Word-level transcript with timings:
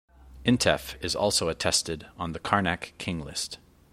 Intef 0.43 0.95
is 1.05 1.15
also 1.15 1.47
attested 1.47 2.07
on 2.17 2.31
the 2.31 2.39
Karnak 2.39 2.93
king 2.97 3.23
list. 3.23 3.59